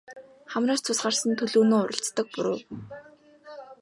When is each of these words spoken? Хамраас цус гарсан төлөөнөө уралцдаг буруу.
Хамраас 0.53 0.81
цус 0.85 0.99
гарсан 1.03 1.35
төлөөнөө 1.39 1.81
уралцдаг 1.81 2.27
буруу. 2.33 2.59